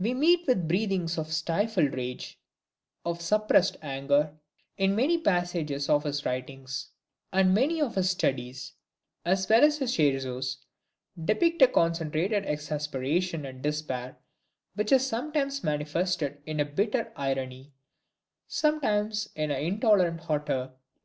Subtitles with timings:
[0.00, 2.40] We meet with breathings of stifled rage,
[3.04, 4.34] of suppressed anger,
[4.76, 6.88] in many passages of his writings:
[7.32, 8.72] and many of his Studies,
[9.24, 10.64] as well as his Scherzos,
[11.16, 14.16] depict a concentrated exasperation and despair,
[14.74, 17.72] which are sometimes manifested in bitter irony,
[18.48, 20.72] sometimes in intolerant hauteur.